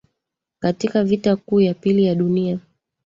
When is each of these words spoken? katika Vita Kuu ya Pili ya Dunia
katika 0.59 1.03
Vita 1.03 1.35
Kuu 1.35 1.59
ya 1.61 1.73
Pili 1.73 2.03
ya 2.05 2.15
Dunia 2.15 2.59